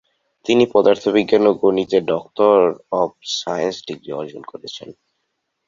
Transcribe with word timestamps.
তিনি 0.45 0.63
পদার্থবিজ্ঞান 0.73 1.43
ও 1.47 1.61
গণিতে 1.61 1.97
ডক্টর 2.11 2.57
অব 3.01 3.09
সায়েন্সেস 3.37 3.77
ডিগ্রি 3.87 4.11
অর্জন 4.11 4.43
করেন। 4.43 4.89